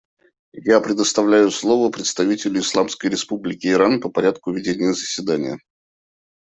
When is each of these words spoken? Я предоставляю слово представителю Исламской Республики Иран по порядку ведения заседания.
Я 0.63 0.81
предоставляю 0.81 1.51
слово 1.51 1.91
представителю 1.91 2.61
Исламской 2.61 3.11
Республики 3.11 3.67
Иран 3.67 4.01
по 4.01 4.09
порядку 4.09 4.51
ведения 4.51 4.93
заседания. 4.93 5.59